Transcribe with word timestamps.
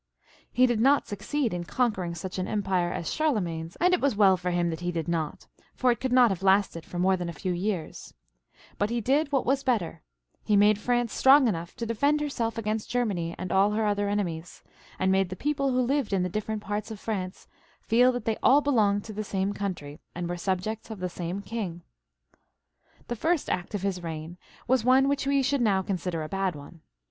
He 0.51 0.65
did 0.65 0.79
not 0.81 1.05
succeed 1.05 1.53
in 1.53 1.63
con 1.63 1.93
quering 1.93 2.15
such 2.17 2.39
an 2.39 2.47
empire 2.47 2.91
as 2.91 3.13
Charlemagne's, 3.13 3.75
and 3.75 3.93
it 3.93 4.01
was 4.01 4.15
well 4.15 4.35
for 4.35 4.49
him 4.49 4.71
that 4.71 4.79
he 4.79 4.91
did 4.91 5.07
not, 5.07 5.45
for 5.75 5.91
it 5.91 5.99
could 5.99 6.11
not 6.11 6.31
have 6.31 6.41
lasted 6.41 6.85
for 6.87 6.97
more 6.97 7.15
than 7.15 7.29
a 7.29 7.33
few 7.33 7.51
years; 7.51 8.11
but 8.79 8.89
he 8.89 8.99
did 8.99 9.31
what 9.31 9.45
was 9.45 9.61
better, 9.61 10.01
he 10.43 10.55
made 10.55 10.79
France 10.79 11.13
strong 11.13 11.47
enough 11.47 11.75
to 11.75 11.85
defend 11.85 12.19
herself 12.19 12.57
against 12.57 12.89
Ger 12.89 13.05
many 13.05 13.35
and 13.37 13.51
all 13.51 13.73
her 13.73 13.85
other 13.85 14.09
enemies, 14.09 14.63
and 14.97 15.11
made 15.11 15.29
the 15.29 15.35
people 15.35 15.69
who 15.69 15.81
lived 15.83 16.13
in 16.13 16.23
the 16.23 16.29
different 16.29 16.63
parts 16.63 16.89
of 16.89 16.99
France 16.99 17.47
feel 17.79 18.11
that 18.11 18.25
they 18.25 18.37
all 18.41 18.61
belonged 18.61 19.03
to 19.03 19.13
the 19.13 19.23
same 19.23 19.53
country, 19.53 19.99
and 20.15 20.27
were 20.27 20.35
subjects 20.35 20.89
of 20.89 20.97
the 20.99 21.09
same 21.09 21.43
king. 21.43 21.73
92 21.77 21.79
PHILIP 21.79 21.83
IL 22.01 22.37
{AUGUSTE). 22.39 23.03
[CH. 23.03 23.07
The 23.09 23.15
first 23.15 23.49
act 23.51 23.75
of 23.75 23.83
his 23.83 24.01
reign 24.01 24.39
was 24.67 24.83
one 24.83 25.07
which 25.07 25.27
we 25.27 25.43
should 25.43 25.61
now 25.61 25.83
consider 25.83 26.23
a 26.23 26.27
bad 26.27 26.55
one. 26.55 26.81